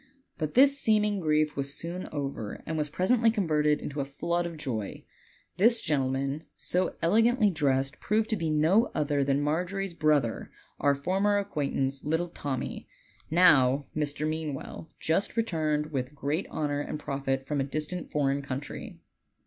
But 0.39 0.55
this 0.55 0.79
seeming 0.79 1.19
grief 1.19 1.55
was 1.55 1.75
soon 1.75 2.09
over 2.11 2.63
and 2.65 2.75
was 2.75 2.89
presently 2.89 3.29
converted 3.29 3.79
into 3.79 3.99
a 4.01 4.03
flood 4.03 4.47
of 4.47 4.57
joy. 4.57 5.03
This 5.57 5.79
gentleman, 5.79 6.45
so 6.55 6.95
elegantly 7.03 7.51
dressed, 7.51 7.99
proved 7.99 8.27
to 8.31 8.35
be 8.35 8.49
no 8.49 8.89
other 8.95 9.23
than 9.23 9.43
Margery's 9.43 9.93
brother, 9.93 10.49
our 10.79 10.95
former 10.95 11.37
acquaintance, 11.37 12.03
little 12.03 12.29
Tommy, 12.29 12.87
now 13.29 13.85
Mr. 13.95 14.27
Mean 14.27 14.55
well, 14.55 14.89
just 14.99 15.37
returned 15.37 15.91
with 15.91 16.15
great 16.15 16.47
honor 16.49 16.79
and 16.79 16.99
profit 16.99 17.45
from 17.45 17.61
a 17.61 17.63
distant 17.63 18.09
foreign 18.09 18.41
country. 18.41 18.97